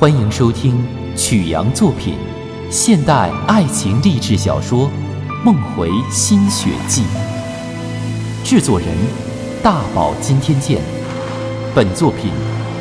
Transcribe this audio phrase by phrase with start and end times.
[0.00, 0.80] 欢迎收听
[1.16, 2.14] 曲阳作品
[2.70, 4.88] 现代爱情励志小说
[5.44, 7.02] 《梦回新雪季》，
[8.48, 8.88] 制作人
[9.60, 10.80] 大宝今天见。
[11.74, 12.30] 本作品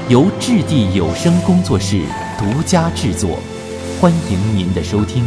[0.08, 2.04] 由质地有声工作室
[2.38, 3.40] 独家制作，
[4.00, 5.26] 欢迎您的收听。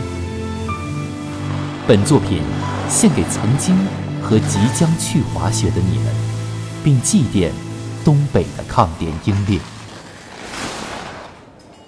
[1.89, 2.41] 本作品
[2.89, 3.77] 献给曾经
[4.23, 6.07] 和即将去滑雪的你们，
[6.85, 7.51] 并祭奠
[8.05, 9.59] 东北的抗联英烈。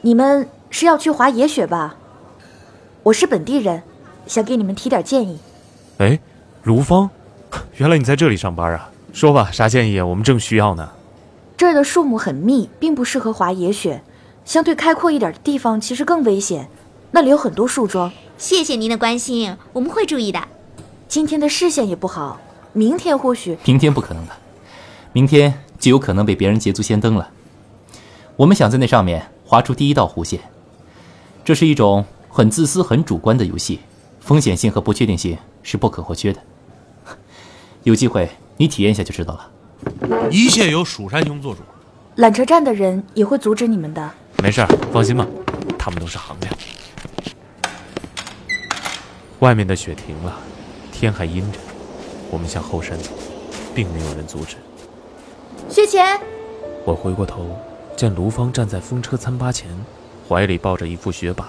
[0.04, 1.94] 你们是要去滑野雪吧？
[3.04, 3.84] 我是本地人，
[4.26, 5.38] 想给你们提点建议。
[5.98, 6.18] 哎，
[6.64, 7.08] 卢芳，
[7.76, 8.90] 原来你在这里上班啊？
[9.12, 10.00] 说吧，啥建议？
[10.00, 10.90] 我们正需要呢。
[11.56, 14.02] 这儿的树木很密，并不适合滑野雪。
[14.44, 16.68] 相对开阔一点的地方，其实更危险。
[17.12, 18.10] 那里有很多树桩。
[18.36, 20.42] 谢谢您的关心，我们会注意的。
[21.06, 22.40] 今天的视线也不好，
[22.72, 23.56] 明天或许……
[23.64, 24.32] 明天不可能的，
[25.12, 27.30] 明天就有可能被别人捷足先登了。
[28.34, 30.40] 我们想在那上面划出第一道弧线。
[31.44, 33.80] 这是一种很自私、很主观的游戏，
[34.18, 36.40] 风险性和不确定性是不可或缺的。
[37.82, 38.26] 有机会
[38.56, 39.50] 你体验一下就知道了。
[40.30, 41.60] 一切由蜀山兄做主。
[42.16, 44.10] 缆车站的人也会阻止你们的。
[44.42, 45.26] 没事儿，放心吧，
[45.78, 46.48] 他们都是行家。
[49.40, 50.34] 外面的雪停了，
[50.90, 51.58] 天还阴着，
[52.30, 53.10] 我们向后山走，
[53.74, 54.56] 并没有人阻止。
[55.68, 56.18] 雪浅，
[56.86, 57.54] 我回过头，
[57.96, 59.70] 见卢芳站在风车餐吧前，
[60.28, 61.46] 怀里抱着一副雪板，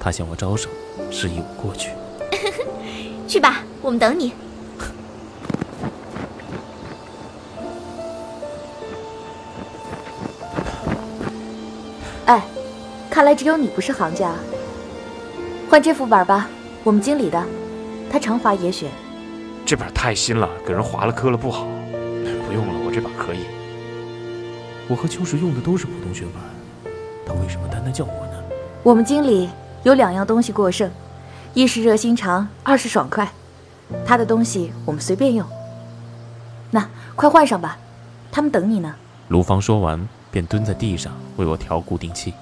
[0.00, 0.70] 她向我招手，
[1.10, 1.90] 示意我过去。
[3.28, 4.32] 去吧，我们等你。
[12.24, 12.42] 哎，
[13.10, 14.32] 看来只有你不是行家。
[15.68, 16.48] 换这副板吧，
[16.84, 17.44] 我们经理的，
[18.10, 18.88] 他常滑野雪。
[19.66, 21.66] 这板太新了，给人划了磕了不好。
[22.46, 23.40] 不用了，我这把可以。
[24.88, 26.92] 我和秋实用的都是普通雪板，
[27.26, 28.42] 他为什么单单叫我呢？
[28.84, 29.50] 我们经理
[29.82, 30.88] 有两样东西过剩，
[31.54, 33.28] 一是热心肠，二是爽快。
[34.04, 35.44] 他的东西我们随便用。
[36.70, 37.78] 那快换上吧，
[38.30, 38.94] 他们等你呢。
[39.28, 42.32] 卢芳说完，便蹲在地上为我调固定器，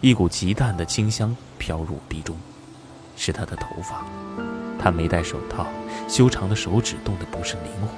[0.00, 2.34] 一股极淡的清香飘入鼻中，
[3.14, 4.06] 是她的头发。
[4.78, 5.66] 她没戴手套，
[6.08, 7.88] 修长的手指动得不甚灵活。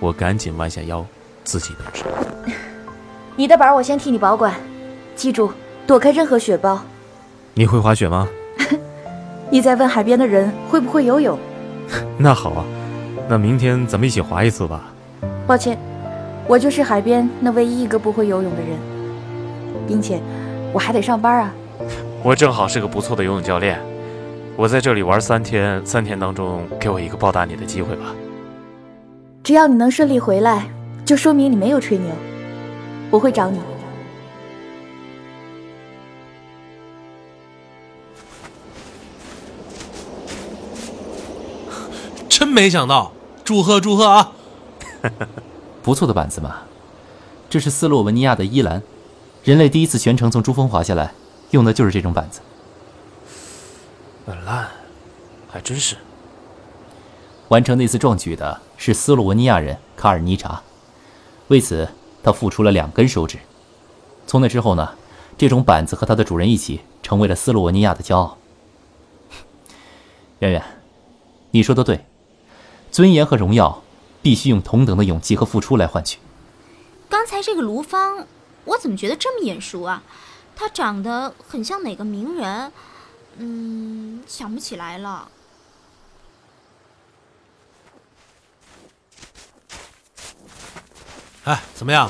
[0.00, 1.06] 我赶紧弯下腰，
[1.44, 2.06] 自己动手。
[3.40, 4.52] 你的板我先替你保管，
[5.16, 5.50] 记住
[5.86, 6.78] 躲开任何雪包。
[7.54, 8.28] 你会滑雪吗？
[9.48, 11.38] 你在问海边的人会不会游泳？
[12.20, 12.64] 那好啊，
[13.30, 14.92] 那明天咱们一起滑一次吧。
[15.46, 15.78] 抱歉，
[16.46, 18.78] 我就是海边那唯一一个不会游泳的人，
[19.88, 20.20] 并且
[20.70, 21.54] 我还得上班啊。
[22.22, 23.80] 我正好是个不错的游泳教练，
[24.54, 28.14] 我在这里玩三天，三天当中给我一个报答你的机会吧。
[29.42, 30.66] 只要你能顺利回来，
[31.06, 32.10] 就说明你没有吹牛。
[33.10, 33.58] 我会找你。
[42.28, 43.12] 真没想到，
[43.44, 44.32] 祝贺祝贺啊！
[45.82, 46.62] 不错的板子嘛，
[47.48, 48.82] 这是斯洛文尼亚的伊兰，
[49.42, 51.12] 人类第一次全程从珠峰滑下来，
[51.50, 52.40] 用的就是这种板子。
[54.26, 54.68] 很烂，
[55.50, 55.96] 还真是。
[57.48, 60.62] 完成那次壮举的是斯洛文尼亚人卡尔尼查，
[61.48, 61.88] 为此
[62.22, 63.38] 他付出了两根手指。
[64.26, 64.96] 从那之后呢，
[65.36, 68.38] 这种板子和他的主人一起成为了斯洛文尼亚的骄傲。
[70.38, 70.64] 圆圆，
[71.50, 72.04] 你说的对，
[72.90, 73.82] 尊严和荣耀
[74.22, 76.18] 必须用同等的勇气和付出来换取。
[77.08, 78.26] 刚才这个卢芳，
[78.64, 80.02] 我怎么觉得这么眼熟啊？
[80.54, 82.72] 她长得很像哪个名人？
[83.36, 85.28] 嗯，想不起来了。
[91.50, 92.08] 哎，怎么样？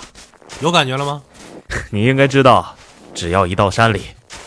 [0.60, 1.22] 有感觉了吗？
[1.90, 2.76] 你应该知道，
[3.14, 4.02] 只要一到山里，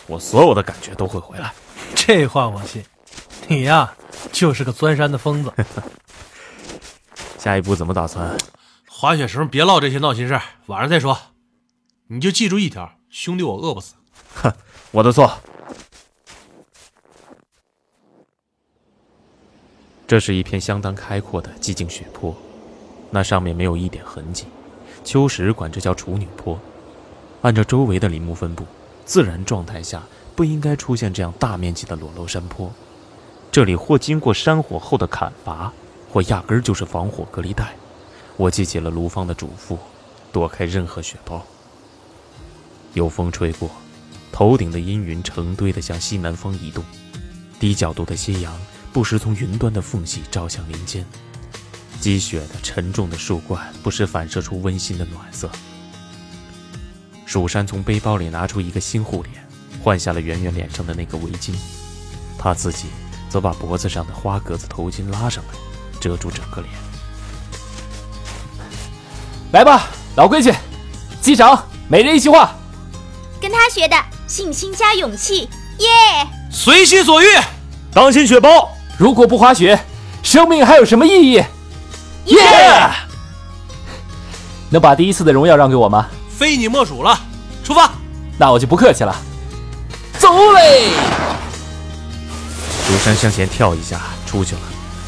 [0.06, 1.52] 我所有的感觉都会回来。
[1.96, 2.84] 这话我信。
[3.48, 3.92] 你呀，
[4.30, 5.52] 就是个钻山的疯子。
[7.40, 8.36] 下一步怎么打算？
[8.88, 11.18] 滑雪时候别唠这些闹心事儿，晚上再说。
[12.06, 13.94] 你就记住一条，兄弟，我饿不死。
[14.36, 14.52] 哼，
[14.92, 15.36] 我的错。
[20.06, 22.32] 这是一片相当开阔的寂静雪坡，
[23.10, 24.46] 那上面没有一点痕迹。
[25.04, 26.58] 秋实管这叫处女坡。
[27.42, 28.64] 按照周围的林木分布，
[29.04, 30.02] 自然状态下
[30.34, 32.72] 不应该出现这样大面积的裸露山坡。
[33.52, 35.72] 这里或经过山火后的砍伐，
[36.10, 37.74] 或压根儿就是防火隔离带。
[38.36, 39.76] 我记起了卢芳的嘱咐，
[40.32, 41.40] 躲开任何雪包。
[42.94, 43.70] 有风吹过，
[44.32, 46.82] 头顶的阴云成堆的向西南方移动，
[47.60, 48.52] 低角度的夕阳
[48.92, 51.04] 不时从云端的缝隙照向林间，
[52.00, 55.50] 积雪的沉重的树冠不时反射出温馨的暖色。
[57.26, 59.46] 蜀山从背包里拿出一个新护脸，
[59.82, 61.52] 换下了圆圆脸上的那个围巾，
[62.38, 62.86] 他自己
[63.28, 65.58] 则把脖子上的花格子头巾拉上来，
[66.00, 66.72] 遮住整个脸。
[69.52, 70.52] 来吧，老规矩，
[71.20, 72.54] 击掌，每人一句话。
[73.40, 73.96] 跟他学的，
[74.26, 75.48] 信心加勇气，
[75.78, 75.88] 耶！
[76.50, 77.26] 随心所欲，
[77.92, 78.70] 当心雪包！
[78.98, 79.78] 如果不滑雪，
[80.22, 81.42] 生命还有什么意义？
[82.26, 82.90] 耶！
[84.70, 86.08] 能把第一次的荣耀让给我吗？
[86.36, 87.18] 非你莫属了。
[87.62, 87.90] 出发。
[88.36, 89.14] 那我就不客气了，
[90.18, 90.90] 走嘞！
[92.84, 94.60] 蜀山向前跳一下，出去了。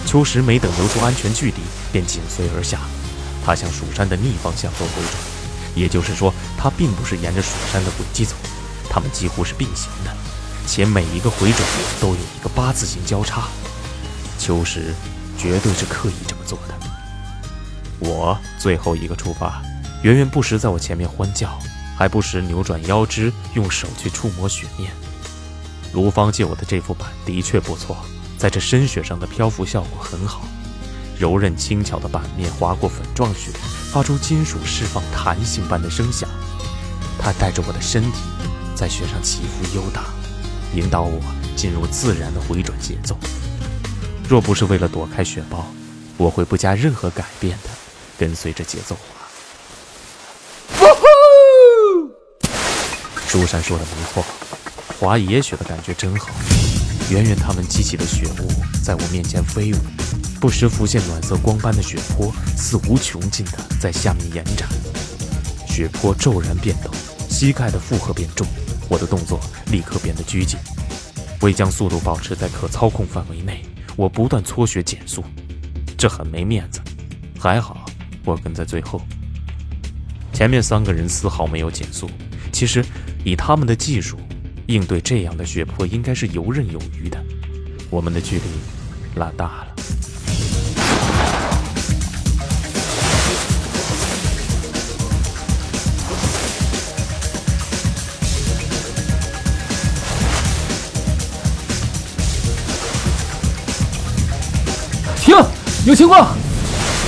[0.06, 1.56] 秋实没等留出安全距离，
[1.90, 2.78] 便紧随而下。
[3.44, 5.14] 他向蜀山的逆方向做回转，
[5.74, 8.36] 也就是说，他并不是沿着蜀山的轨迹走，
[8.88, 10.14] 他们几乎是并行的，
[10.66, 11.60] 且每一个回转
[12.00, 13.42] 都有一个八字形交叉。
[14.38, 14.94] 秋实
[15.36, 16.74] 绝对是刻意这么做的。
[17.98, 19.62] 我最后一个出发，
[20.02, 21.58] 圆圆不时在我前面欢叫。
[21.98, 24.93] 还不时扭转腰肢，用手去触摸雪面。
[25.94, 27.96] 卢芳借我的这副板的确不错，
[28.37, 30.43] 在这深雪上的漂浮效果很好。
[31.19, 33.50] 柔韧轻巧的板面划过粉状雪，
[33.90, 36.28] 发出金属释放弹性般的声响。
[37.19, 38.19] 它带着我的身体
[38.75, 40.04] 在雪上起伏悠荡，
[40.75, 41.19] 引导我
[41.56, 43.16] 进入自然的回转节奏。
[44.28, 45.64] 若不是为了躲开雪包，
[46.19, 47.70] 我会不加任何改变的
[48.18, 49.00] 跟随着节奏滑。
[53.26, 54.24] 书山说的没错，
[54.98, 56.28] 滑野雪的感觉真好。
[57.10, 58.48] 圆圆他们激起的雪雾
[58.82, 59.76] 在我面前飞舞，
[60.40, 64.69] 不时浮现暖色光斑的雪坡，似无穷尽的在下面延展。
[65.69, 66.90] 雪坡骤然变陡，
[67.28, 68.46] 膝盖的负荷变重，
[68.88, 69.38] 我的动作
[69.70, 70.58] 立刻变得拘谨。
[71.42, 73.62] 为将速度保持在可操控范围内，
[73.94, 75.22] 我不断搓雪减速，
[75.98, 76.80] 这很没面子。
[77.38, 77.85] 还好
[78.26, 79.00] 我跟在最后，
[80.34, 82.11] 前面三个人丝毫没有减速。
[82.52, 82.84] 其实。
[83.25, 84.17] 以他们的技术，
[84.67, 87.20] 应对这样的血泊应该是游刃有余的。
[87.90, 88.43] 我们的距离
[89.17, 89.75] 拉大了。
[105.17, 105.34] 停！
[105.84, 106.45] 有情况！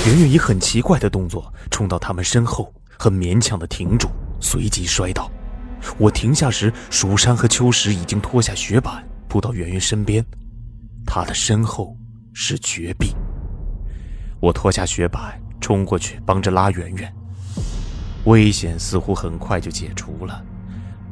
[0.09, 4.09] 圆圆以很奇怪的动作冲到他们身后，很勉强的停住，
[4.41, 5.29] 随即摔倒。
[5.99, 10.25] 我停下时，蜀山和秋实已经脱下雪板，扑到圆圆身边。
[11.05, 11.95] 他的身后
[12.33, 13.15] 是绝壁。
[14.39, 17.13] 我脱下雪板，冲过去帮着拉圆圆。
[18.25, 20.43] 危险似乎很快就解除了，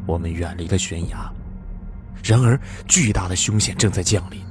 [0.08, 1.32] 我们远离了悬崖。
[2.24, 4.42] 然而，巨大的凶险正在降临。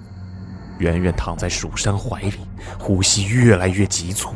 [0.79, 2.41] 圆圆躺在蜀山怀里，
[2.79, 4.35] 呼吸越来越急促。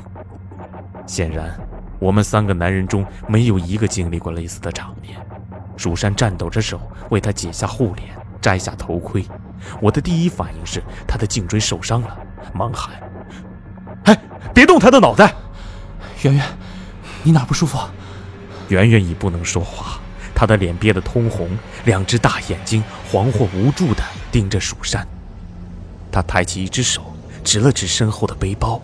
[1.07, 1.59] 显然，
[1.99, 5.19] 我们三个男人中没有一个经历过类似的场面。
[5.77, 8.09] 蜀山颤抖着手为他解下护脸，
[8.41, 9.25] 摘下头盔。
[9.81, 12.19] 我的第一反应是他的颈椎受伤了，
[12.55, 12.95] 忙喊
[14.05, 14.19] ：“哎，
[14.55, 15.35] 别动他的脑袋！”
[16.23, 16.45] 圆圆，
[17.23, 17.79] 你哪不舒服？
[18.69, 19.99] 圆圆已不能说话，
[20.35, 21.49] 他的脸憋得通红，
[21.85, 25.07] 两只大眼睛惶惑无助地盯着蜀山。
[26.11, 27.03] 他抬起一只手
[27.45, 28.81] 指了指身后的背包，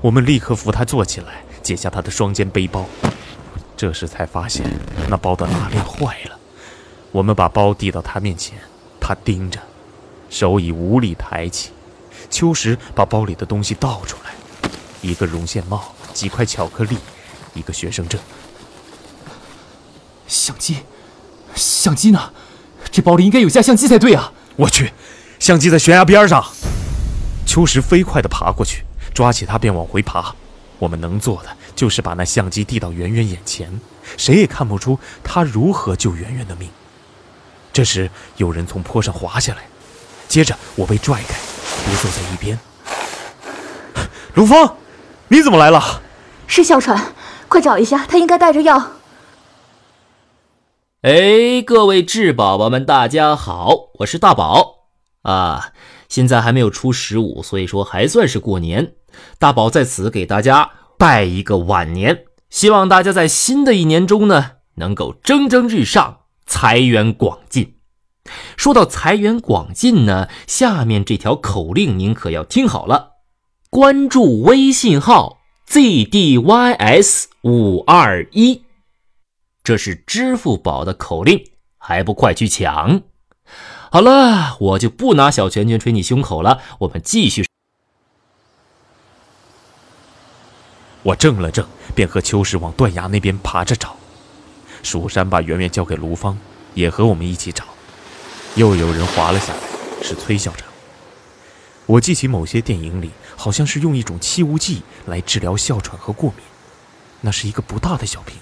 [0.00, 2.86] 我们立刻扶他坐起来，解下他的双肩背包。
[3.76, 4.64] 这时才发现
[5.08, 6.38] 那包的拉链坏了，
[7.12, 8.58] 我们把包递到他面前，
[8.98, 9.60] 他盯着，
[10.30, 11.70] 手已无力抬起。
[12.30, 14.70] 秋实把包里的东西倒出来，
[15.02, 16.96] 一个绒线帽，几块巧克力，
[17.54, 18.20] 一个学生证。
[20.26, 20.78] 相机，
[21.54, 22.32] 相机呢？
[22.90, 24.32] 这包里应该有架相机才对啊！
[24.56, 24.90] 我去，
[25.38, 26.44] 相机在悬崖边上。
[27.46, 30.34] 秋实飞快地爬过去，抓起它便往回爬。
[30.78, 33.80] 我们能做的就是把那相机递到圆圆眼前，
[34.16, 36.68] 谁也看不出他如何救圆圆的命。
[37.72, 39.62] 这时，有人从坡上滑下来，
[40.28, 41.34] 接着我被拽开，
[41.86, 42.58] 跌坐在一边。
[44.34, 44.76] 卢芳，
[45.28, 46.02] 你怎么来了？
[46.46, 47.14] 是哮喘，
[47.48, 48.92] 快找一下，他应该带着药。
[51.02, 54.85] 哎，各位智宝宝们，大家好，我是大宝
[55.32, 55.72] 啊。
[56.08, 58.94] 现在还没有出十五，所以说还算是过年。
[59.38, 67.74] 大宝在此给大家拜一个晚年，希望大家在新的一年中呢，能够蒸蒸日上，财源广进。
[68.56, 73.14] 说到财源广进呢，下面这条口令您可要听好了：
[73.68, 78.62] 关注微信号 zdys 五二一，
[79.64, 81.42] 这是支付宝的口令，
[81.78, 83.02] 还不快去抢？
[83.90, 87.46] 好了，我就不拿小拳拳捶你胸口了，我们继续。
[91.02, 93.96] 我怔了怔，便和秋实往断崖那边爬着找。
[94.82, 96.36] 蜀山把圆圆交给卢芳，
[96.74, 97.64] 也和我们一起找。
[98.56, 99.60] 又有人滑了下来，
[100.02, 100.66] 是崔校长。
[101.86, 106.44] 我记起某些电影里，好像是用一种气雾剂来治疗哮喘和过敏。
[107.20, 108.36] 那是一个不大的小瓶。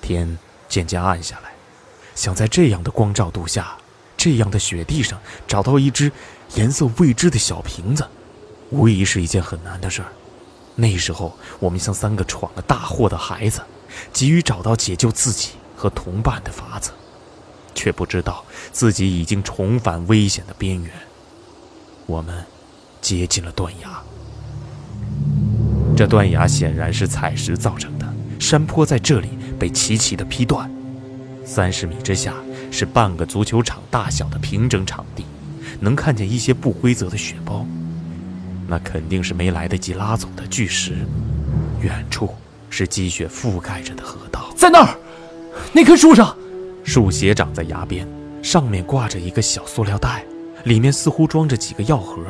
[0.00, 0.38] 天
[0.68, 1.53] 渐渐暗下来，
[2.14, 3.76] 想在这样的光照度下，
[4.16, 6.10] 这样的雪地上找到一只
[6.54, 8.06] 颜色未知的小瓶子，
[8.70, 10.08] 无疑是一件很难的事儿。
[10.76, 13.60] 那时候，我们像三个闯了大祸的孩子，
[14.12, 16.90] 急于找到解救自己和同伴的法子，
[17.74, 20.92] 却不知道自己已经重返危险的边缘。
[22.06, 22.44] 我们
[23.00, 24.02] 接近了断崖。
[25.96, 30.68] 这断崖显然是采石造成的，山坡在这里被齐齐的劈断。
[31.44, 32.34] 三十米之下
[32.70, 35.24] 是半个足球场大小的平整场地，
[35.80, 37.66] 能看见一些不规则的雪包，
[38.66, 40.94] 那肯定是没来得及拉走的巨石。
[41.80, 42.34] 远处
[42.70, 44.96] 是积雪覆盖着的河道，在那儿，
[45.72, 46.34] 那棵树上，
[46.82, 48.08] 树斜长在崖边，
[48.42, 50.24] 上面挂着一个小塑料袋，
[50.64, 52.22] 里面似乎装着几个药盒。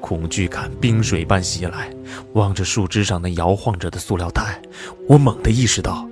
[0.00, 1.90] 恐惧感冰水般袭来，
[2.34, 4.60] 望着树枝上那摇晃着的塑料袋，
[5.08, 6.08] 我猛地意识到，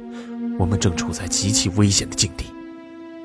[0.61, 2.45] 我们正处在极其危险的境地。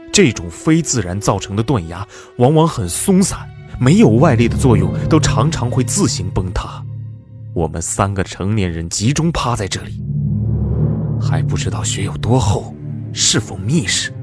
[0.09, 3.37] 这种非自然造成的断崖，往往很松散，
[3.77, 6.81] 没有外力的作用，都常常会自行崩塌。
[7.53, 10.01] 我们三个成年人集中趴在这里，
[11.21, 12.73] 还不知道雪有多厚，
[13.11, 14.13] 是否密实。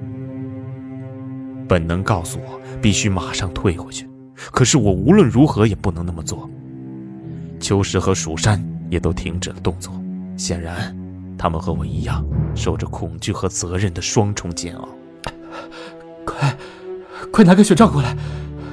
[1.68, 4.08] 本能告诉我，必须马上退回去。
[4.34, 6.48] 可是我无论如何也不能那么做。
[7.60, 9.92] 秋实和蜀山也都停止了动作，
[10.36, 10.96] 显然，
[11.38, 12.24] 他们和我一样，
[12.54, 14.88] 受着恐惧和责任的双重煎熬。
[16.24, 16.56] 快，
[17.30, 18.16] 快拿个雪杖过来！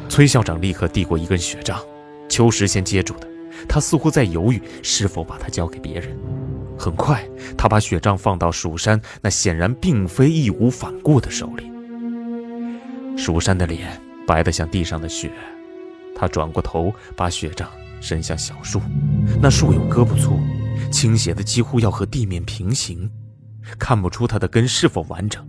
[0.07, 1.79] 崔校长立刻递过一根雪杖，
[2.27, 3.27] 秋实先接住的，
[3.67, 6.17] 他似乎在犹豫是否把它交给别人。
[6.77, 11.71] 很快，他把雪杖放到蜀山那显然并非义无反顾的手里。
[13.17, 15.31] 蜀山的脸白得像地上的雪。
[16.15, 17.69] 他转过头，把雪杖
[18.01, 18.81] 伸向小树。
[19.41, 20.39] 那树有胳膊粗，
[20.91, 23.09] 倾斜的几乎要和地面平行，
[23.77, 25.45] 看不出它的根是否完整。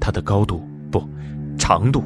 [0.00, 1.08] 它的高度不，
[1.56, 2.04] 长度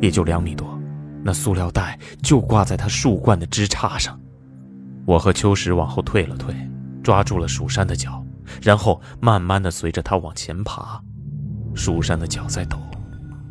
[0.00, 0.78] 也就两米多。
[1.22, 4.18] 那塑料袋就挂在它树冠的枝杈上。
[5.06, 6.54] 我和秋实往后退了退，
[7.02, 8.24] 抓住了蜀山的脚，
[8.62, 11.00] 然后慢慢的随着他往前爬。
[11.74, 12.78] 蜀山的脚在抖，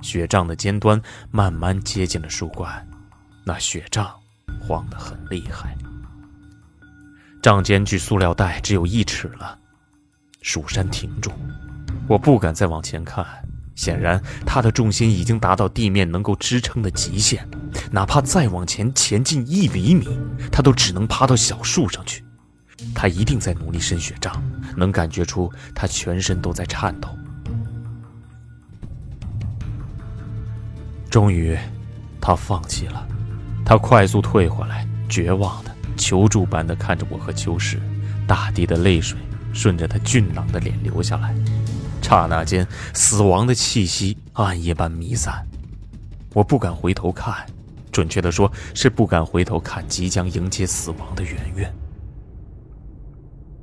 [0.02, 2.88] 雪杖的尖端慢慢接近了树冠。
[3.46, 4.10] 那雪杖
[4.62, 5.76] 晃得很厉害，
[7.44, 9.60] 杖尖距塑料袋只有一尺了。
[10.42, 11.30] 蜀山停住，
[12.08, 13.26] 我不敢再往前看。
[13.76, 17.46] 显然，他的重心已经达到地面能够支撑的极限，
[17.92, 20.08] 哪怕再往前前进一厘米，
[20.54, 22.24] 他都只能爬到小树上去。
[22.96, 24.42] 他一定在努力伸雪杖，
[24.78, 27.10] 能感觉出他全身都在颤抖。
[31.10, 31.58] 终于，
[32.22, 33.06] 他放弃了。
[33.66, 37.80] 他快速退回来，绝望的、求助般的看着我和秋实，
[38.28, 39.18] 大滴的泪水
[39.54, 41.36] 顺着他俊朗的脸流下来。
[42.02, 45.46] 刹那间，死亡的气息暗夜般弥散。
[46.34, 47.46] 我不敢回头看，
[47.92, 51.74] 准确的说，是不敢回头看即将迎接死亡的圆圆。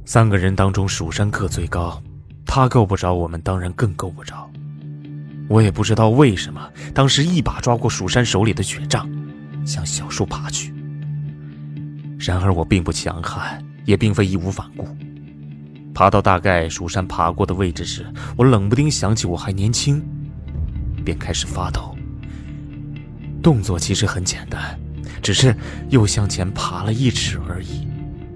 [0.05, 2.03] 三个人当中，蜀山个最高，
[2.47, 4.51] 他够不着，我们当然更够不着。
[5.49, 9.09] 我也不知道为什么，当时一把抓过蜀山手里的雪杖。
[9.67, 10.75] 向小树爬去。
[12.21, 14.87] 然而我并不强悍，也并非义无反顾。
[15.95, 20.05] 爬到大概蜀山爬过的位置时，我冷不丁想起我还年轻，
[21.03, 21.97] 便开始发抖。
[23.43, 24.79] 动作其实很简单，
[25.23, 25.57] 只是
[25.89, 27.89] 又向前爬了一尺而已。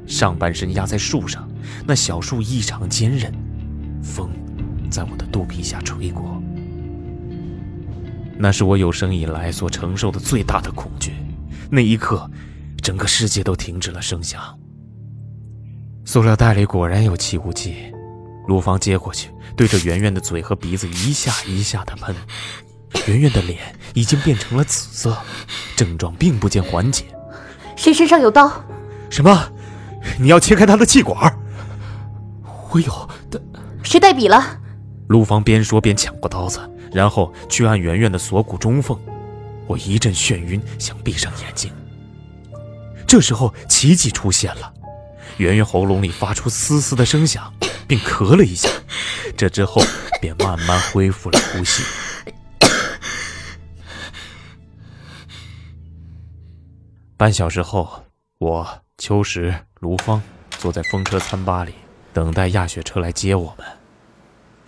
[0.06, 1.46] 上半身压在树上，
[1.86, 3.32] 那小树异常坚韧，
[4.02, 4.30] 风
[4.90, 6.42] 在我的肚皮下吹过。
[8.38, 11.12] 那是我有生以来所承受的最大的恐惧。
[11.70, 12.30] 那一刻，
[12.84, 14.42] 整个世界都停止了声响。
[16.04, 17.74] 塑料袋里果然有气雾剂，
[18.46, 22.14] 卢芳接过去，对着圆圆的嘴和鼻子一下一下的喷。
[23.06, 25.16] 圆圆的脸已经变成了紫色，
[25.74, 27.06] 症状并不见缓解。
[27.74, 28.52] 谁身上有刀？
[29.08, 29.50] 什么？
[30.20, 31.34] 你要切开他的气管？
[32.70, 33.08] 我有。
[33.82, 34.60] 谁带笔了？
[35.08, 36.60] 卢芳边说边抢过刀子。
[36.92, 38.96] 然后去按圆圆的锁骨中缝，
[39.66, 41.72] 我一阵眩晕，想闭上眼睛。
[43.06, 44.72] 这时候奇迹出现了，
[45.36, 47.52] 圆圆喉咙里发出嘶嘶的声响，
[47.86, 48.68] 并咳了一下，
[49.36, 49.82] 这之后
[50.20, 51.82] 便慢慢恢复了呼吸。
[57.16, 58.04] 半小时后，
[58.38, 60.20] 我、秋实、卢芳
[60.58, 61.74] 坐在风车餐吧里，
[62.12, 63.66] 等待压雪车来接我们。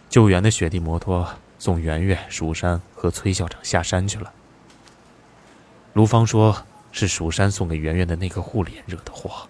[0.09, 1.29] 救援的雪地摩托。
[1.59, 4.31] 送圆圆、蜀山和崔校长下山去了。
[5.95, 6.55] 卢芳说
[6.97, 9.47] 是蜀山送给圆圆的那个护脸惹的祸，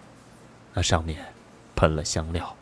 [0.74, 1.24] 那上面
[1.76, 2.56] 喷了香料。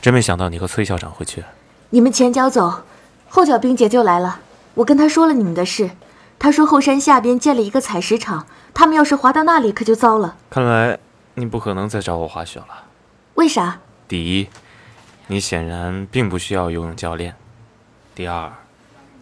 [0.00, 1.42] 真没想到你和崔校长会去。
[1.90, 2.84] 你们前脚走，
[3.28, 4.40] 后脚冰姐就来了。
[4.74, 5.90] 我跟她说了你们的事，
[6.38, 10.36] 她说后山下边建了一个采石场，他们要是滑到那里可就糟了。
[10.48, 10.96] 看来
[11.34, 12.84] 你不可能再找我滑雪了。
[13.34, 13.80] 为啥？
[14.06, 14.48] 第一，
[15.26, 17.32] 你显然并不需要游泳教练；
[18.14, 18.52] 第二，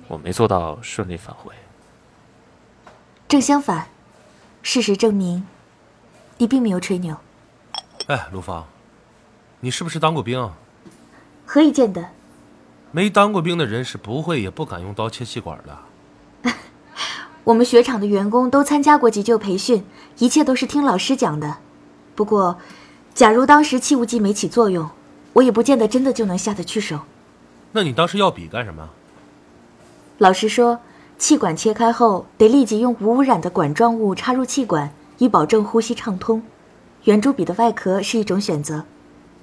[0.08, 1.54] 我没做到顺利返回。
[3.28, 3.88] 正相反，
[4.62, 5.46] 事实证明，
[6.38, 7.14] 你并没有吹牛。
[8.06, 8.66] 哎，卢芳，
[9.60, 10.50] 你是不是当过兵？
[11.44, 12.08] 何以见得？
[12.90, 16.54] 没当过兵的人是不会也不敢用刀切气管的。
[17.44, 19.84] 我们雪场的员工都参加过急救培训，
[20.16, 21.58] 一切都是听老师讲的。
[22.14, 22.56] 不过，
[23.12, 24.88] 假如当时气雾剂没起作用，
[25.34, 27.00] 我也不见得真的就能下得去手。
[27.72, 28.88] 那你当时要笔干什么？
[30.16, 30.80] 老师说，
[31.18, 36.40] 气管切开后得立即用无污染的管状物插入气管，以保证呼吸畅通。
[37.04, 38.84] 圆珠笔的外壳是一种选择。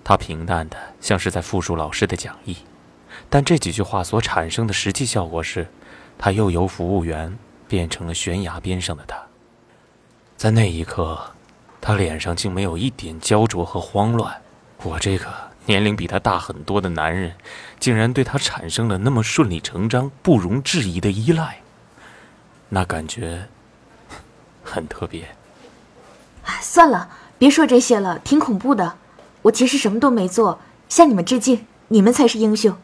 [0.03, 2.55] 他平淡的像是在复述老师的讲义，
[3.29, 5.67] 但这几句话所产生的实际效果是，
[6.17, 9.17] 他又由服务员变成了悬崖边上的他。
[10.37, 11.19] 在那一刻，
[11.81, 14.33] 他脸上竟没有一点焦灼和慌乱。
[14.83, 15.25] 我这个
[15.65, 17.33] 年龄比他大很多的男人，
[17.79, 21.61] 竟然对他产生了那么顺理成章、不容置疑的依赖，
[22.69, 23.47] 那感觉
[24.63, 25.35] 很特别。
[26.43, 28.97] 哎，算了，别说这些了，挺恐怖的。
[29.43, 32.75] 我其实什么都没做，向你们致敬，你们才是英雄。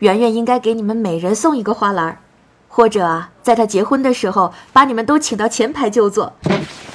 [0.00, 2.20] 圆圆应该给你们每人送一个花篮，
[2.68, 6.34] 或者啊，在她结婚的时候把你们都请到前排就坐。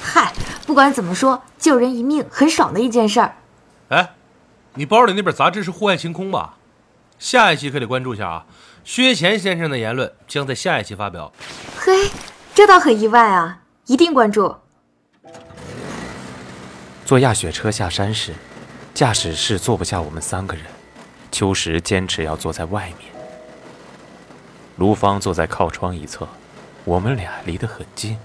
[0.00, 0.32] 嗨，
[0.66, 3.36] 不管怎么说，救人一命很爽的一件事儿。
[3.88, 4.14] 哎，
[4.74, 6.54] 你包里那本杂志是《户外晴空》吧？
[7.18, 8.46] 下一期可得关注一下啊！
[8.84, 11.32] 薛乾先生的言论将在下一期发表。
[11.76, 12.10] 嘿，
[12.54, 13.62] 这倒很意外啊！
[13.86, 14.54] 一定关注。
[17.04, 18.34] 坐亚雪车下山时。
[18.92, 20.64] 驾驶室坐不下我们三个人，
[21.32, 23.12] 秋实坚持要坐在外面。
[24.76, 26.28] 卢芳坐在靠窗一侧，
[26.84, 28.16] 我们俩离得很近，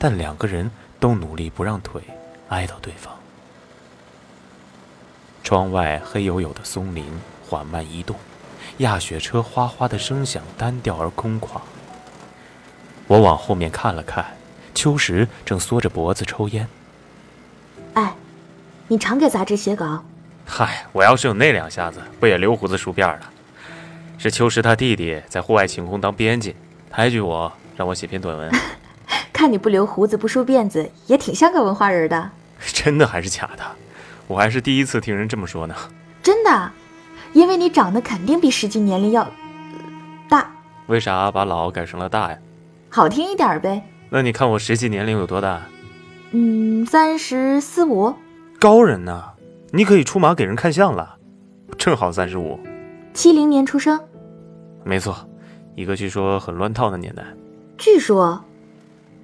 [0.00, 2.02] 但两个人都努力不让腿
[2.48, 3.16] 挨到对方。
[5.44, 7.04] 窗外黑黝黝的松林
[7.48, 8.16] 缓慢移动，
[8.82, 11.60] 压雪车哗哗的声响单调而空旷。
[13.06, 14.24] 我往后面看了看，
[14.74, 16.68] 秋实正缩着脖子抽烟。
[17.94, 18.14] 哎。
[18.88, 20.04] 你常给杂志写稿？
[20.44, 23.20] 嗨，我要是有那两下子，不也留胡子梳辫了？
[24.18, 26.54] 是秋实他弟弟在户外晴空当编辑，
[26.90, 28.52] 抬举我，让我写篇短文。
[29.32, 32.30] 看你不留胡子不梳辫子，也挺像个文化人的。
[32.74, 33.64] 真的还是假的？
[34.26, 35.74] 我还是第一次听人这么说呢。
[36.22, 36.70] 真的，
[37.32, 39.26] 因为你长得肯定比实际年龄要
[40.28, 40.50] 大。
[40.86, 42.38] 为啥把老改成了大呀？
[42.90, 43.82] 好听一点呗。
[44.10, 45.62] 那你看我实际年龄有多大？
[46.32, 48.14] 嗯，三十四五。
[48.60, 49.24] 高人呢？
[49.72, 51.16] 你可以出马给人看相了，
[51.78, 52.60] 正好三十五，
[53.14, 53.98] 七零年出生，
[54.84, 55.16] 没错，
[55.74, 57.24] 一个据说很乱套的年代。
[57.78, 58.44] 据说，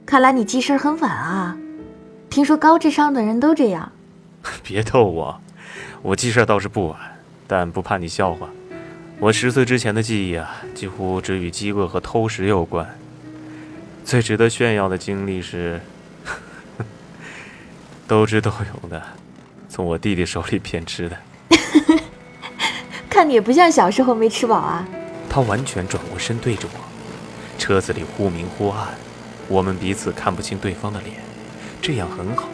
[0.07, 1.57] 看来你记事很晚啊。
[2.31, 3.93] 听说高智商的人都这样。
[4.65, 5.39] 别逗我，
[6.01, 6.99] 我记事倒是不晚，
[7.49, 8.49] 但不怕你笑话。
[9.19, 12.87] 我十岁之前的记忆啊，几乎只与饥饿和偷食有关。
[14.05, 15.81] 最值得炫耀的经历是，
[18.07, 19.03] 斗智斗勇的。
[19.69, 21.17] 从我弟弟手里骗吃的，
[23.11, 24.87] 看你也不像小时候没吃饱啊。
[25.29, 26.81] 他完全转过身对着我，
[27.59, 28.89] 车子里忽明忽暗，
[29.47, 31.17] 我们彼此看不清对方的脸，
[31.83, 32.49] 这样很好，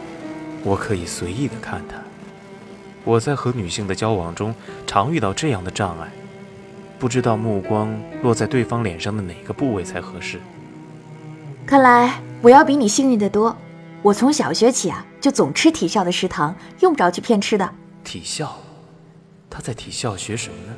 [0.64, 1.96] 我可以随意的看他。
[3.04, 4.54] 我在和女性的交往中
[4.86, 6.08] 常遇到这样的障碍，
[6.98, 10.40] 不知道目光落在对方脸上的哪个部位才合适。
[11.66, 13.56] 看来我要比你幸运得多。
[14.02, 17.70] 我从小学起啊，就总吃体校的食堂，用不着去骗吃的。
[18.02, 18.54] 体校，
[19.48, 20.74] 他在体校学什么呢？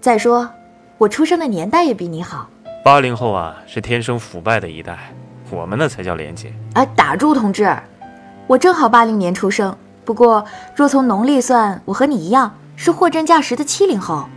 [0.00, 0.48] 再说，
[0.96, 2.48] 我出生的年代也比你好。
[2.82, 5.12] 八零后啊，是天生腐败的一代，
[5.50, 6.54] 我们那才叫廉洁。
[6.72, 7.70] 哎，打住，同志，
[8.46, 9.76] 我正好八零年出生，
[10.10, 10.44] 不过
[10.74, 14.28] 若从农历算，我和你一样是货真价实的七零后，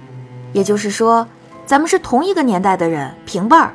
[0.51, 1.27] 也就是说，
[1.65, 3.73] 咱们是同一个年代的人，平辈儿。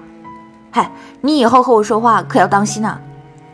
[0.70, 3.00] 嗨，你以后和我说话可要当心呐。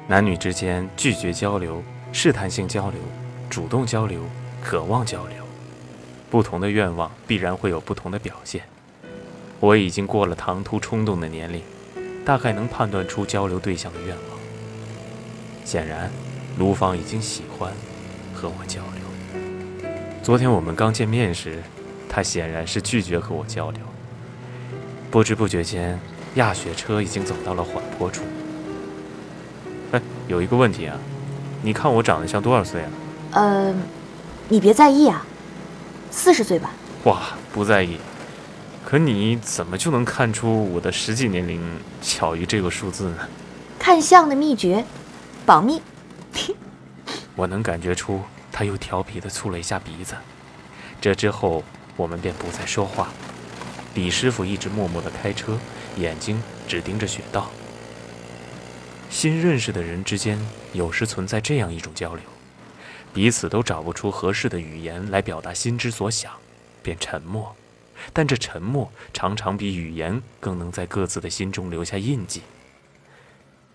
[0.09, 3.01] 男女之间拒绝交流、试探性交流、
[3.49, 4.21] 主动交流、
[4.63, 5.43] 渴望交流，
[6.31, 8.61] 不同的愿望必然会有不同的表现。
[9.59, 11.63] 我已经过了唐突冲动的年龄，
[12.27, 14.39] 大概能判断出交流对象的愿望。
[15.65, 16.11] 显然，
[16.59, 17.73] 卢芳已经喜欢
[18.35, 19.41] 和我交流。
[20.23, 21.63] 昨天我们刚见面时，
[22.09, 23.81] 他显然是拒绝和我交流，
[25.11, 25.99] 不知不觉间，
[26.35, 28.23] 亚雪车已经走到了缓坡处。
[29.93, 30.99] 哎，有一个问题啊，
[31.63, 32.91] 你看我长得像多少岁啊？
[33.33, 33.75] 呃，
[34.49, 35.25] 你别在意啊，
[36.11, 36.73] 四十岁吧。
[37.05, 37.99] 哇，不在意。
[38.85, 41.61] 可你怎么就能看出我的实际年龄
[42.03, 43.29] 小于这个数字呢？
[43.79, 44.85] 看相的秘诀，
[45.47, 45.81] 保密。
[47.37, 50.15] 我能感觉出他又调皮地蹙了一下鼻子。
[51.01, 51.63] 这之后，
[51.97, 53.09] 我们便不再说话。
[53.95, 55.59] 李师傅一直默默地开车，
[55.97, 57.51] 眼睛只盯着雪道。
[59.11, 60.39] 新认识的人之间，
[60.73, 62.25] 有时存在这样一种交流：
[63.13, 66.33] 彼此都找不出合适的语言来表达心之所想，
[66.83, 67.55] 便沉默。
[68.13, 72.43] 但这沉默常常比语言更能在各自的心中留下印记。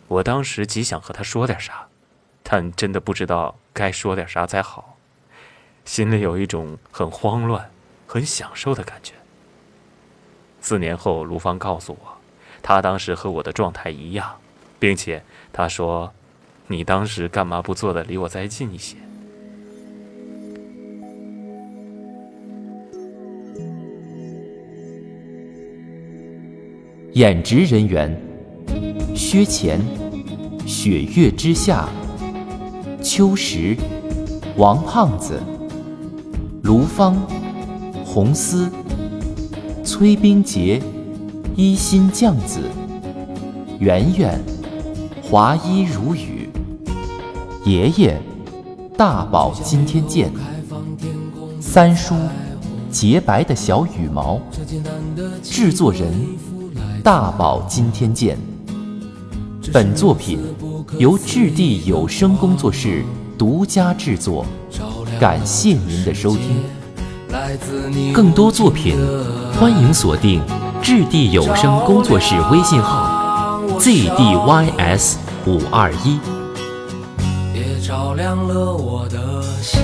[0.07, 1.87] 我当时极想和他说点啥，
[2.51, 4.97] 但真的不知道该说点啥才好，
[5.85, 7.69] 心里有一种很慌乱、
[8.07, 9.13] 很享受的感觉。
[10.59, 12.17] 四年后，卢芳告诉我，
[12.63, 14.37] 他当时和我的状态一样，
[14.79, 15.21] 并且
[15.53, 16.11] 他说
[16.65, 18.97] ：“你当时干嘛不坐的离我再近一些？”
[27.13, 28.19] 演职人员：
[29.15, 29.79] 薛乾、
[30.67, 31.87] 雪月之下、
[33.01, 33.77] 秋实、
[34.57, 35.39] 王胖子、
[36.63, 37.15] 卢芳、
[38.05, 38.69] 红丝。
[39.81, 40.79] 崔冰洁，
[41.55, 42.59] 一心酱子；
[43.79, 44.39] 圆圆，
[45.23, 46.47] 华衣如雨；
[47.65, 48.21] 爷爷，
[48.95, 50.29] 大宝今天见；
[51.59, 52.13] 三叔，
[52.91, 54.39] 洁白的小羽毛；
[55.41, 56.13] 制作人，
[57.03, 58.37] 大宝今天见。
[59.71, 60.39] 本作品
[60.97, 63.03] 由质地有声工作室
[63.37, 64.43] 独家制作，
[65.19, 66.63] 感谢您的收听。
[68.11, 68.97] 更多作品。
[69.59, 70.41] 欢迎锁定
[70.81, 76.19] 质地有声工作室微信号：zdys 五二一。
[77.53, 79.79] 也照亮了我的心。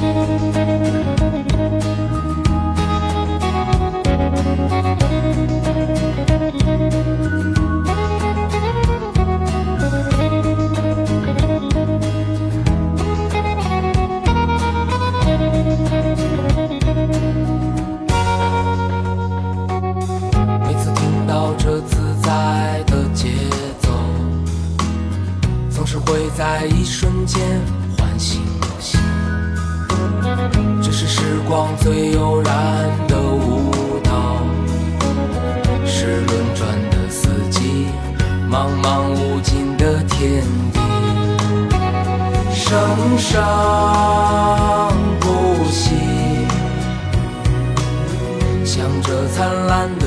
[27.26, 27.44] 间
[27.98, 29.00] 唤醒的心，
[30.82, 32.54] 这是时光最悠然
[33.08, 33.72] 的舞
[34.04, 34.38] 蹈，
[35.86, 37.88] 是轮转的四季，
[38.50, 40.80] 茫茫无尽的天地，
[42.54, 43.42] 生生
[45.20, 45.96] 不息，
[48.64, 50.05] 向着灿烂。